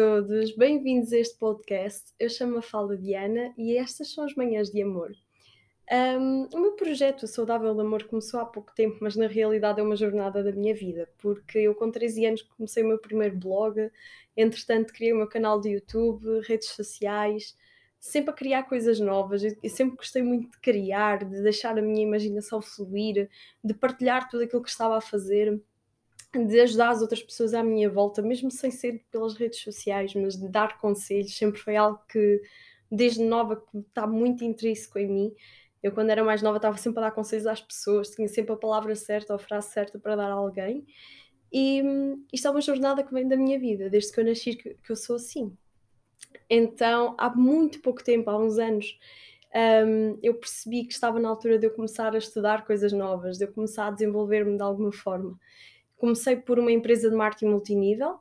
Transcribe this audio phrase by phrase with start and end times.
[0.00, 2.14] todos, bem-vindos a este podcast.
[2.18, 5.12] Eu chamo a Fala Diana e estas são as manhãs de amor.
[5.92, 9.82] Um, o meu projeto Saudável de Amor começou há pouco tempo, mas na realidade é
[9.82, 13.90] uma jornada da minha vida, porque eu com 13 anos comecei o meu primeiro blog,
[14.34, 17.54] entretanto criei o meu canal de YouTube, redes sociais,
[17.98, 19.42] sempre a criar coisas novas.
[19.44, 23.28] Eu sempre gostei muito de criar, de deixar a minha imaginação fluir,
[23.62, 25.62] de partilhar tudo aquilo que estava a fazer
[26.32, 30.36] de ajudar as outras pessoas à minha volta, mesmo sem ser pelas redes sociais, mas
[30.36, 32.40] de dar conselhos, sempre foi algo que
[32.90, 35.34] desde nova está muito intrínseco em mim.
[35.82, 38.56] Eu quando era mais nova estava sempre a dar conselhos às pessoas, tinha sempre a
[38.56, 40.86] palavra certa ou a frase certa para dar a alguém.
[41.52, 44.54] E hum, isto é uma jornada que vem da minha vida, desde que eu nasci
[44.54, 45.56] que, que eu sou assim.
[46.48, 48.98] Então, há muito pouco tempo, há uns anos,
[49.84, 53.44] um, eu percebi que estava na altura de eu começar a estudar coisas novas, de
[53.44, 55.38] eu começar a desenvolver-me de alguma forma
[56.00, 58.18] comecei por uma empresa de marketing multinível,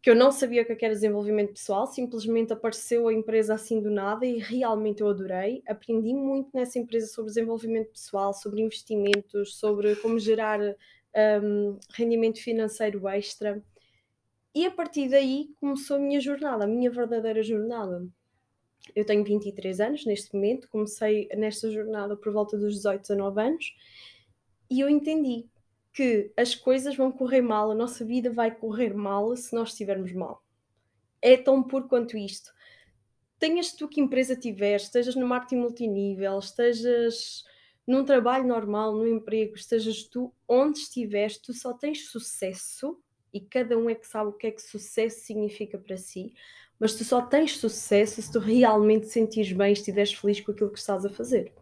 [0.00, 3.90] que eu não sabia o que era desenvolvimento pessoal, simplesmente apareceu a empresa assim do
[3.90, 5.62] nada e realmente eu adorei.
[5.66, 10.60] Aprendi muito nessa empresa sobre desenvolvimento pessoal, sobre investimentos, sobre como gerar
[11.42, 13.62] um, rendimento financeiro extra.
[14.54, 18.06] E a partir daí começou a minha jornada, a minha verdadeira jornada.
[18.94, 23.74] Eu tenho 23 anos neste momento, comecei nesta jornada por volta dos 18, 19 anos
[24.70, 25.46] e eu entendi
[25.96, 30.12] que as coisas vão correr mal, a nossa vida vai correr mal se nós estivermos
[30.12, 30.44] mal.
[31.22, 32.52] É tão puro quanto isto.
[33.38, 37.44] Tenhas tu que empresa tiveres, estejas no marketing multinível, estejas
[37.86, 43.00] num trabalho normal, num emprego, estejas tu onde estiveres, tu só tens sucesso
[43.32, 46.34] e cada um é que sabe o que é que sucesso significa para si,
[46.78, 50.70] mas tu só tens sucesso se tu realmente te sentires bem, estiveres feliz com aquilo
[50.70, 51.54] que estás a fazer.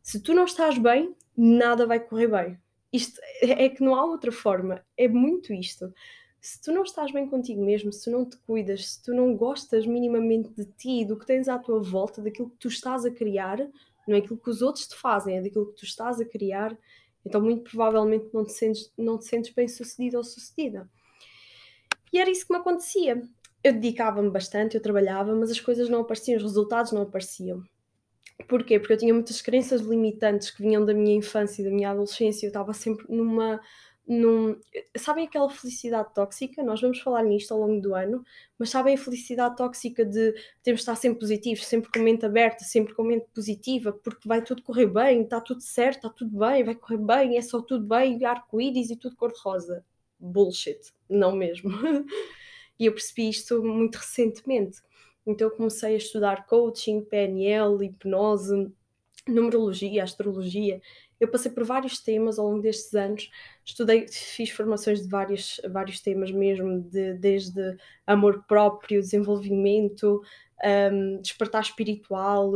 [0.00, 2.67] Se tu não estás bem, nada vai correr bem.
[2.92, 4.84] Isto é, é que não há outra forma.
[4.96, 5.92] É muito isto.
[6.40, 9.36] Se tu não estás bem contigo mesmo, se tu não te cuidas, se tu não
[9.36, 13.10] gostas minimamente de ti, do que tens à tua volta, daquilo que tu estás a
[13.10, 13.58] criar,
[14.06, 16.76] não é aquilo que os outros te fazem, é daquilo que tu estás a criar,
[17.26, 20.88] então muito provavelmente não te sentes, não te sentes bem sucedido ou sucedida.
[22.12, 23.22] E era isso que me acontecia.
[23.62, 27.62] Eu dedicava-me bastante, eu trabalhava, mas as coisas não apareciam, os resultados não apareciam.
[28.46, 28.78] Porquê?
[28.78, 32.46] Porque eu tinha muitas crenças limitantes que vinham da minha infância e da minha adolescência.
[32.46, 33.60] Eu estava sempre numa.
[34.06, 34.58] Num,
[34.96, 36.62] sabem aquela felicidade tóxica?
[36.62, 38.24] Nós vamos falar nisto ao longo do ano,
[38.58, 40.32] mas sabem a felicidade tóxica de
[40.62, 44.40] termos de estar sempre positivos, sempre com mente aberta, sempre com mente positiva, porque vai
[44.40, 47.86] tudo correr bem, está tudo certo, está tudo bem, vai correr bem, é só tudo
[47.86, 49.84] bem, arco-íris e tudo cor-de-rosa.
[50.18, 51.70] Bullshit, não mesmo.
[52.80, 54.80] e eu percebi isto muito recentemente
[55.28, 58.72] então eu comecei a estudar coaching, PNL, hipnose,
[59.26, 60.80] numerologia, astrologia.
[61.20, 63.30] Eu passei por vários temas ao longo destes anos,
[63.62, 70.22] estudei, fiz formações de vários, vários temas mesmo, de, desde amor próprio, desenvolvimento,
[70.64, 72.50] um, despertar espiritual,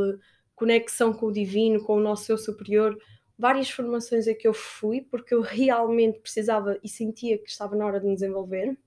[0.54, 2.96] conexão com o divino, com o nosso eu superior.
[3.38, 7.84] Várias formações é que eu fui, porque eu realmente precisava e sentia que estava na
[7.84, 8.78] hora de me desenvolver.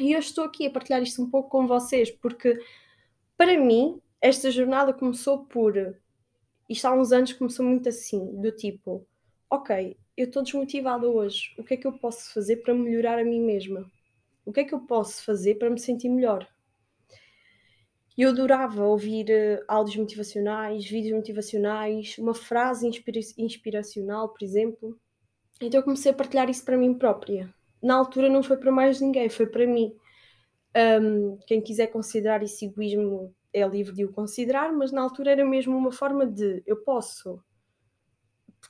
[0.00, 2.58] E eu estou aqui a partilhar isto um pouco com vocês, porque
[3.42, 5.74] para mim, esta jornada começou por.
[6.70, 9.04] Isto há uns anos começou muito assim, do tipo,
[9.50, 13.24] ok, eu estou desmotivada hoje, o que é que eu posso fazer para melhorar a
[13.24, 13.84] mim mesma?
[14.46, 16.46] O que é que eu posso fazer para me sentir melhor?
[18.16, 24.96] Eu adorava ouvir uh, áudios motivacionais, vídeos motivacionais, uma frase inspira inspiracional, por exemplo.
[25.60, 27.52] Então eu comecei a partilhar isso para mim própria.
[27.82, 29.92] Na altura não foi para mais ninguém, foi para mim.
[30.74, 35.44] Um, quem quiser considerar isso egoísmo é livre de o considerar, mas na altura era
[35.44, 37.42] mesmo uma forma de eu posso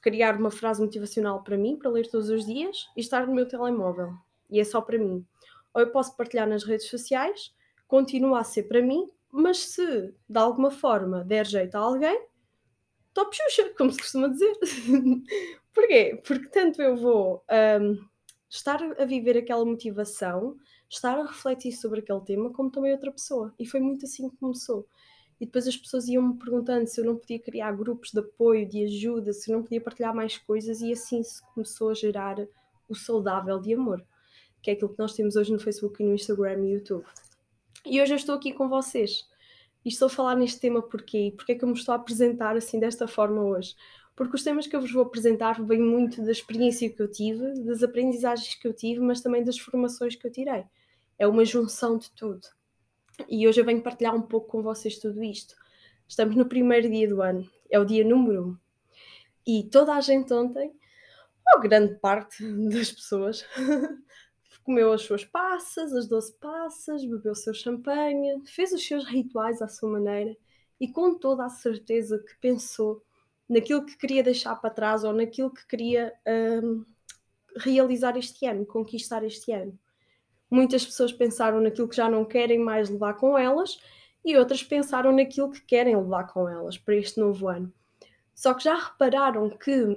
[0.00, 3.46] criar uma frase motivacional para mim, para ler todos os dias e estar no meu
[3.46, 4.12] telemóvel.
[4.50, 5.24] E é só para mim.
[5.72, 7.54] Ou eu posso partilhar nas redes sociais,
[7.86, 12.26] continua a ser para mim, mas se de alguma forma der jeito a alguém,
[13.14, 14.52] top xuxa, como se costuma dizer.
[15.72, 16.20] Porquê?
[16.26, 17.44] Porque tanto eu vou
[17.80, 17.98] um,
[18.48, 20.56] estar a viver aquela motivação
[20.92, 23.54] estar a refletir sobre aquele tema como também outra pessoa.
[23.58, 24.86] E foi muito assim que começou.
[25.40, 28.84] E depois as pessoas iam-me perguntando se eu não podia criar grupos de apoio, de
[28.84, 32.36] ajuda, se eu não podia partilhar mais coisas, e assim se começou a gerar
[32.88, 34.04] o saudável de amor,
[34.60, 37.04] que é aquilo que nós temos hoje no Facebook e no Instagram e YouTube.
[37.86, 39.26] E hoje eu estou aqui com vocês.
[39.84, 41.32] E estou a falar neste tema porquê?
[41.34, 43.74] Porque é que eu me estou a apresentar assim desta forma hoje?
[44.14, 47.54] Porque os temas que eu vos vou apresentar vêm muito da experiência que eu tive,
[47.64, 50.64] das aprendizagens que eu tive, mas também das formações que eu tirei
[51.22, 52.48] é uma junção de tudo.
[53.28, 55.54] E hoje eu venho partilhar um pouco com vocês tudo isto.
[56.08, 58.56] Estamos no primeiro dia do ano, é o dia número um.
[59.46, 60.74] E toda a gente ontem,
[61.54, 63.46] ou grande parte das pessoas,
[64.64, 69.62] comeu as suas passas, as doze passas, bebeu o seu champanhe, fez os seus rituais
[69.62, 70.36] à sua maneira
[70.80, 73.00] e com toda a certeza que pensou
[73.48, 76.84] naquilo que queria deixar para trás ou naquilo que queria um,
[77.58, 79.78] realizar este ano, conquistar este ano.
[80.52, 83.80] Muitas pessoas pensaram naquilo que já não querem mais levar com elas
[84.22, 87.72] e outras pensaram naquilo que querem levar com elas para este novo ano.
[88.34, 89.96] Só que já repararam que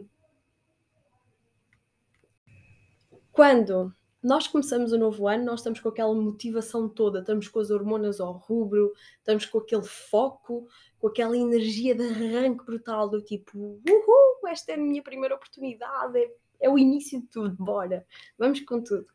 [3.33, 3.93] quando
[4.23, 8.21] nós começamos o novo ano, nós estamos com aquela motivação toda, estamos com as hormonas
[8.21, 14.47] ao rubro, estamos com aquele foco, com aquela energia de arranque brutal do tipo, uhul,
[14.47, 16.31] esta é a minha primeira oportunidade, é,
[16.61, 19.14] é o início de tudo, bora, vamos com tudo.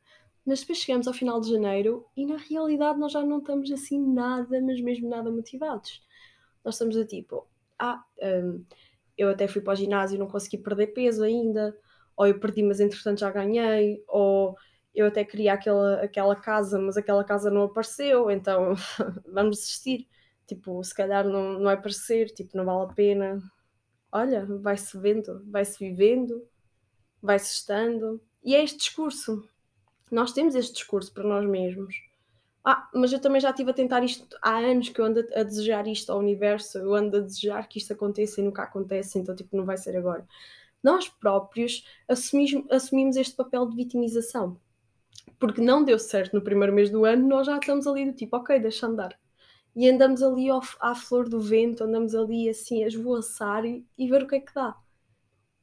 [0.51, 4.05] Mas depois chegamos ao final de janeiro e na realidade nós já não estamos assim
[4.05, 6.03] nada, mas mesmo nada motivados.
[6.65, 7.47] Nós estamos a tipo,
[7.79, 8.65] ah, um,
[9.17, 11.73] eu até fui para o ginásio e não consegui perder peso ainda,
[12.17, 14.57] ou eu perdi, mas entretanto já ganhei, ou
[14.93, 18.75] eu até queria aquela, aquela casa, mas aquela casa não apareceu, então
[19.33, 20.09] vamos desistir.
[20.49, 23.39] Tipo, se calhar não, não vai aparecer, tipo, não vale a pena.
[24.11, 26.45] Olha, vai-se vendo, vai-se vivendo,
[27.23, 28.21] vai-se estando.
[28.43, 29.49] E é este discurso.
[30.11, 31.95] Nós temos este discurso para nós mesmos.
[32.65, 35.43] Ah, mas eu também já estive a tentar isto há anos que eu ando a
[35.43, 39.35] desejar isto ao universo, eu ando a desejar que isto aconteça e nunca acontece, então
[39.35, 40.27] tipo, não vai ser agora.
[40.83, 44.59] Nós próprios assumimos, assumimos este papel de vitimização
[45.41, 48.37] porque não deu certo no primeiro mês do ano, nós já estamos ali do tipo,
[48.37, 49.19] ok, deixa andar.
[49.75, 54.07] E andamos ali ao, à flor do vento, andamos ali assim a esvoaçar e, e
[54.07, 54.77] ver o que é que dá.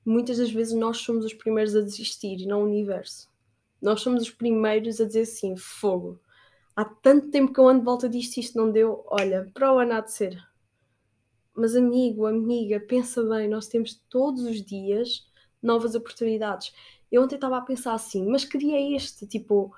[0.03, 3.29] Muitas das vezes nós somos os primeiros a desistir não o universo.
[3.81, 6.19] Nós somos os primeiros a dizer assim: fogo,
[6.75, 9.74] há tanto tempo que eu ando de volta disto e isto não deu, olha, para
[9.74, 10.38] o ano há de ser.
[11.56, 15.25] Mas amigo, amiga, pensa bem, nós temos todos os dias
[15.62, 16.71] novas oportunidades.
[17.12, 19.25] Eu ontem estava a pensar assim, mas que dia é este?
[19.25, 19.74] Tipo,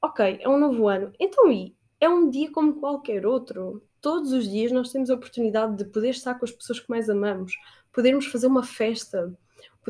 [0.00, 1.76] ok, é um novo ano, então e?
[2.00, 3.82] É um dia como qualquer outro.
[4.00, 7.10] Todos os dias nós temos a oportunidade de poder estar com as pessoas que mais
[7.10, 7.52] amamos,
[7.92, 9.36] podermos fazer uma festa,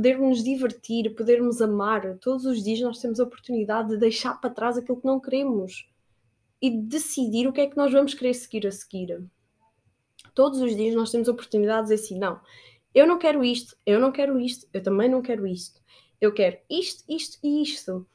[0.01, 2.17] podermos divertir, podermos amar.
[2.21, 5.87] Todos os dias nós temos a oportunidade de deixar para trás aquilo que não queremos
[6.61, 9.23] e decidir o que é que nós vamos querer seguir a seguir.
[10.35, 12.41] Todos os dias nós temos a oportunidade de dizer assim: não,
[12.95, 15.79] eu não quero isto, eu não quero isto, eu também não quero isto.
[16.19, 18.07] Eu quero isto, isto e isto.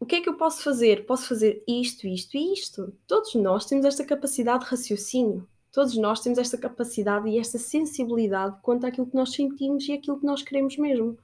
[0.00, 1.04] O que é que eu posso fazer?
[1.04, 2.96] Posso fazer isto, isto e isto.
[3.06, 5.46] Todos nós temos esta capacidade de raciocínio.
[5.72, 10.18] Todos nós temos esta capacidade e esta sensibilidade quanto àquilo que nós sentimos e aquilo
[10.18, 11.18] que nós queremos mesmo.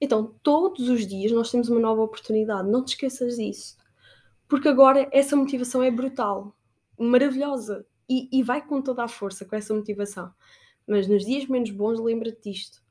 [0.00, 2.68] Então, todos os dias nós temos uma nova oportunidade.
[2.70, 3.76] Não te esqueças disso.
[4.48, 6.54] Porque agora essa motivação é brutal,
[6.98, 10.32] maravilhosa e, e vai com toda a força com essa motivação.
[10.86, 12.82] Mas nos dias menos bons, lembra-te disto.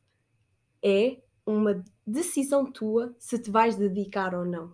[0.83, 4.73] É uma decisão tua se te vais dedicar ou não.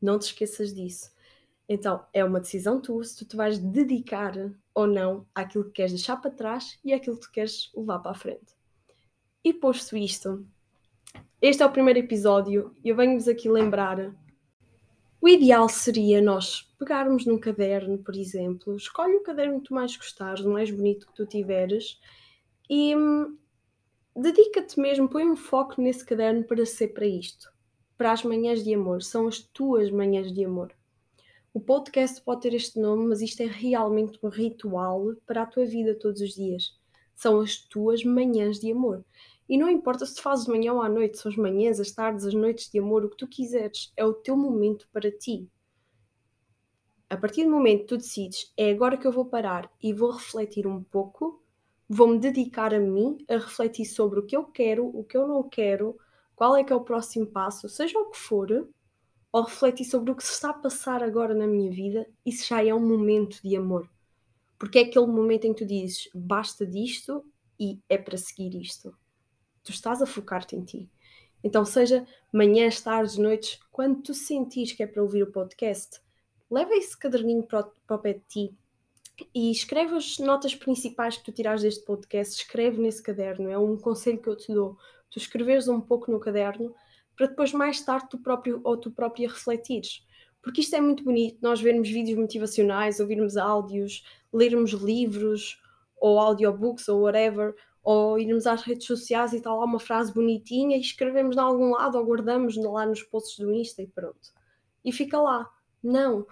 [0.00, 1.10] Não te esqueças disso.
[1.68, 4.34] Então, é uma decisão tua se tu te vais dedicar
[4.74, 8.12] ou não àquilo que queres deixar para trás e àquilo que tu queres levar para
[8.12, 8.54] a frente.
[9.42, 10.46] E posto isto,
[11.40, 14.14] este é o primeiro episódio e eu venho-vos aqui lembrar.
[15.20, 19.96] O ideal seria nós pegarmos num caderno, por exemplo, escolhe o caderno que tu mais
[19.96, 22.00] gostares, o mais bonito que tu tiveres,
[22.68, 23.36] e hum,
[24.14, 27.52] dedica-te mesmo, põe um foco nesse caderno para ser para isto.
[27.96, 29.02] Para as manhãs de amor.
[29.02, 30.72] São as tuas manhãs de amor.
[31.56, 35.64] O podcast pode ter este nome, mas isto é realmente um ritual para a tua
[35.64, 36.78] vida todos os dias.
[37.14, 39.02] São as tuas manhãs de amor.
[39.48, 42.26] E não importa se fazes de manhã ou à noite, são as manhãs, as tardes,
[42.26, 43.90] as noites de amor, o que tu quiseres.
[43.96, 45.48] É o teu momento para ti.
[47.08, 50.10] A partir do momento que tu decides, é agora que eu vou parar e vou
[50.10, 51.42] refletir um pouco,
[51.88, 55.42] vou-me dedicar a mim a refletir sobre o que eu quero, o que eu não
[55.42, 55.96] quero,
[56.34, 58.68] qual é que é o próximo passo, seja o que for,
[59.36, 62.64] ou refletir sobre o que se está a passar agora na minha vida se já
[62.64, 63.86] é um momento de amor.
[64.58, 67.22] Porque é aquele momento em que tu dizes basta disto
[67.60, 68.96] e é para seguir isto.
[69.62, 70.90] Tu estás a focar-te em ti.
[71.44, 76.00] Então, seja manhãs, tardes, noites, quando tu sentires que é para ouvir o podcast,
[76.50, 78.58] leva esse caderninho para o pé de ti
[79.34, 83.76] e escreve as notas principais que tu tirares deste podcast, escreve nesse caderno, é um
[83.76, 84.78] conselho que eu te dou.
[85.10, 86.74] Tu escreveres um pouco no caderno
[87.16, 90.04] para depois mais tarde tu próprio ou tu própria refletires.
[90.42, 95.60] Porque isto é muito bonito, nós vermos vídeos motivacionais, ouvirmos áudios, lermos livros
[96.00, 100.76] ou audiobooks ou whatever, ou irmos às redes sociais e tal lá uma frase bonitinha
[100.76, 104.32] e escrevemos de algum lado ou guardamos lá nos posts do Insta e pronto.
[104.84, 105.50] E fica lá.
[105.82, 106.26] Não,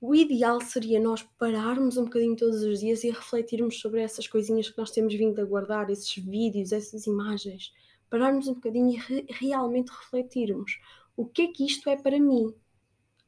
[0.00, 4.68] o ideal seria nós pararmos um bocadinho todos os dias e refletirmos sobre essas coisinhas
[4.68, 7.72] que nós temos vindo a guardar, esses vídeos, essas imagens.
[8.10, 10.80] Pararmos um bocadinho e re realmente refletirmos.
[11.16, 12.54] O que é que isto é para mim?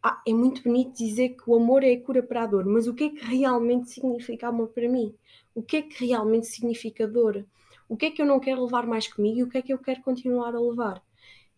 [0.03, 2.87] ah, é muito bonito dizer que o amor é a cura para a dor, mas
[2.87, 5.15] o que é que realmente significa amor para mim?
[5.55, 7.45] O que é que realmente significa dor?
[7.89, 9.73] O que é que eu não quero levar mais comigo e o que é que
[9.73, 11.03] eu quero continuar a levar?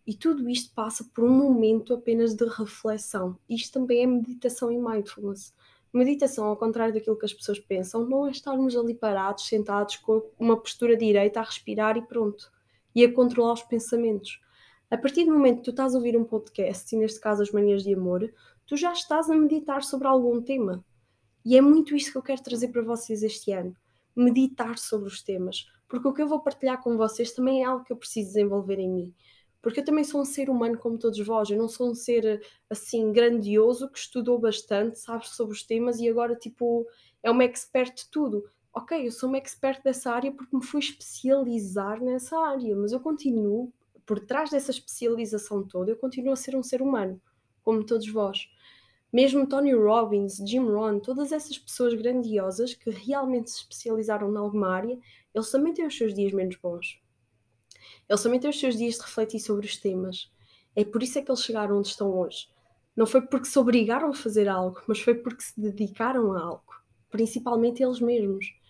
[0.07, 3.37] E tudo isto passa por um momento apenas de reflexão.
[3.47, 5.53] Isto também é meditação e mindfulness.
[5.93, 10.23] Meditação, ao contrário daquilo que as pessoas pensam, não é estarmos ali parados, sentados com
[10.39, 12.51] uma postura direita a respirar e pronto.
[12.93, 14.39] E a controlar os pensamentos.
[14.89, 17.51] A partir do momento que tu estás a ouvir um podcast, e neste caso as
[17.51, 18.31] manhãs de amor,
[18.65, 20.83] tu já estás a meditar sobre algum tema.
[21.45, 23.75] E é muito isso que eu quero trazer para vocês este ano.
[24.15, 25.65] Meditar sobre os temas.
[25.87, 28.79] Porque o que eu vou partilhar com vocês também é algo que eu preciso desenvolver
[28.79, 29.13] em mim.
[29.61, 32.41] Porque eu também sou um ser humano como todos vós, eu não sou um ser
[32.69, 36.87] assim grandioso que estudou bastante, sabe sobre os temas e agora tipo
[37.21, 38.43] é uma expert de tudo.
[38.73, 43.01] Ok, eu sou uma expert dessa área porque me fui especializar nessa área, mas eu
[43.01, 43.71] continuo,
[44.05, 47.21] por trás dessa especialização toda, eu continuo a ser um ser humano,
[47.63, 48.49] como todos vós.
[49.11, 54.69] Mesmo Tony Robbins, Jim Rohn, todas essas pessoas grandiosas que realmente se especializaram em alguma
[54.69, 54.97] área,
[55.35, 56.97] eles também têm os seus dias menos bons.
[58.07, 60.31] Eles também têm os seus dias de refletir sobre os temas.
[60.73, 62.47] É por isso é que eles chegaram onde estão hoje.
[62.95, 66.81] Não foi porque se obrigaram a fazer algo, mas foi porque se dedicaram a algo.
[67.09, 68.60] Principalmente eles mesmos.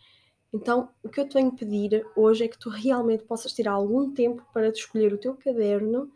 [0.54, 4.14] Então, o que eu te venho pedir hoje é que tu realmente possas tirar algum
[4.14, 6.12] tempo para te escolher o teu caderno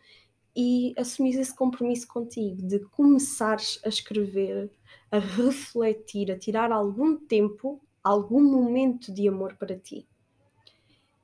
[0.56, 4.70] e assumir esse compromisso contigo de começares a escrever,
[5.12, 10.06] a refletir, a tirar algum tempo, algum momento de amor para ti.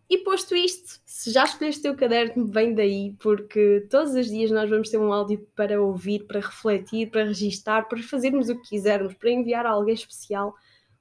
[0.09, 4.51] E posto isto, se já escolheste o teu caderno, vem daí, porque todos os dias
[4.51, 8.69] nós vamos ter um áudio para ouvir, para refletir, para registar, para fazermos o que
[8.69, 10.53] quisermos, para enviar a alguém especial,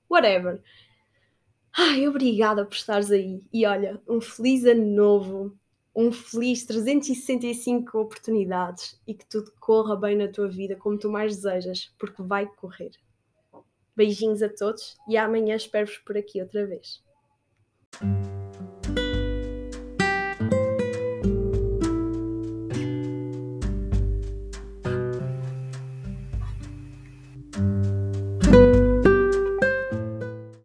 [0.09, 0.63] whatever.
[1.77, 3.43] Ai, obrigada por estares aí.
[3.53, 5.57] E olha, um feliz ano novo,
[5.95, 11.37] um feliz 365 oportunidades e que tudo corra bem na tua vida como tu mais
[11.37, 12.93] desejas, porque vai correr.
[13.95, 17.03] Beijinhos a todos e amanhã espero-vos por aqui outra vez.